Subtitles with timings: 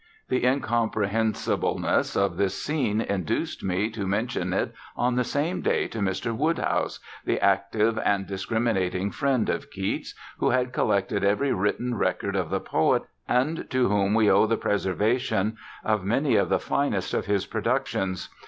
[0.29, 5.99] The incomprehensibleness of this scene induced me to mention it on the same day to
[5.99, 6.35] Mr.
[6.35, 12.49] Woodhouse, the active and discriminating friend of Keats, who had collected every written record of
[12.49, 17.27] the poet, and to whom we owe the preservation of many of the finest of
[17.27, 18.29] his productions.